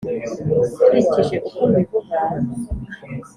nkurikije 0.75 1.35
uko 1.47 1.61
mbivuga, 1.69 2.15